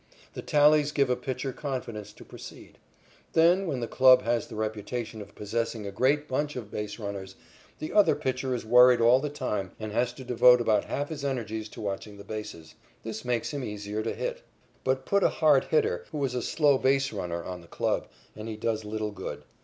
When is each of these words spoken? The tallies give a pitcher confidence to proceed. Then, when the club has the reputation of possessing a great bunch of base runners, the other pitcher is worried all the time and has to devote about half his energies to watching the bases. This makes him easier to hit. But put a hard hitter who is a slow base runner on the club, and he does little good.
The 0.33 0.41
tallies 0.41 0.91
give 0.91 1.11
a 1.11 1.15
pitcher 1.15 1.53
confidence 1.53 2.11
to 2.13 2.25
proceed. 2.25 2.79
Then, 3.33 3.67
when 3.67 3.81
the 3.81 3.87
club 3.87 4.23
has 4.23 4.47
the 4.47 4.55
reputation 4.55 5.21
of 5.21 5.35
possessing 5.35 5.85
a 5.85 5.91
great 5.91 6.27
bunch 6.27 6.55
of 6.55 6.71
base 6.71 6.97
runners, 6.97 7.35
the 7.77 7.93
other 7.93 8.15
pitcher 8.15 8.55
is 8.55 8.65
worried 8.65 8.99
all 8.99 9.19
the 9.19 9.29
time 9.29 9.73
and 9.79 9.91
has 9.91 10.11
to 10.13 10.23
devote 10.23 10.59
about 10.59 10.85
half 10.85 11.09
his 11.09 11.23
energies 11.23 11.69
to 11.69 11.81
watching 11.81 12.17
the 12.17 12.23
bases. 12.23 12.73
This 13.03 13.23
makes 13.23 13.53
him 13.53 13.63
easier 13.63 14.01
to 14.01 14.15
hit. 14.15 14.41
But 14.83 15.05
put 15.05 15.21
a 15.21 15.29
hard 15.29 15.65
hitter 15.65 16.05
who 16.11 16.25
is 16.25 16.33
a 16.33 16.41
slow 16.41 16.79
base 16.79 17.13
runner 17.13 17.43
on 17.43 17.61
the 17.61 17.67
club, 17.67 18.07
and 18.35 18.47
he 18.47 18.57
does 18.57 18.83
little 18.83 19.11
good. 19.11 19.43